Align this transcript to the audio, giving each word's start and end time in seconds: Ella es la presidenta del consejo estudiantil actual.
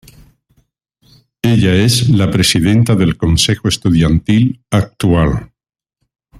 Ella 1.43 1.75
es 1.75 2.09
la 2.09 2.31
presidenta 2.31 2.95
del 2.95 3.17
consejo 3.17 3.67
estudiantil 3.69 4.59
actual. 4.71 5.51